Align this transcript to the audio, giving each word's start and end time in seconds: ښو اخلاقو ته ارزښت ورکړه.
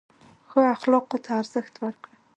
ښو 0.49 0.59
اخلاقو 0.75 1.17
ته 1.23 1.29
ارزښت 1.39 1.73
ورکړه. 1.83 2.15